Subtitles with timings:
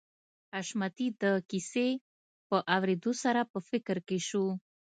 [0.53, 1.89] حشمتي د کيسې
[2.49, 4.45] په اورېدو سره په فکر کې شو